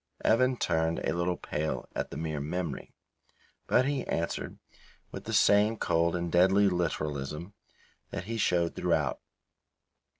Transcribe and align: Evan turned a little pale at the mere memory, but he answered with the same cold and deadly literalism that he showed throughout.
Evan 0.25 0.57
turned 0.57 0.97
a 1.05 1.13
little 1.13 1.37
pale 1.37 1.87
at 1.95 2.09
the 2.09 2.17
mere 2.17 2.39
memory, 2.39 2.91
but 3.67 3.85
he 3.85 4.03
answered 4.07 4.57
with 5.11 5.25
the 5.25 5.31
same 5.31 5.77
cold 5.77 6.15
and 6.15 6.31
deadly 6.31 6.67
literalism 6.69 7.53
that 8.09 8.23
he 8.23 8.35
showed 8.39 8.73
throughout. 8.75 9.19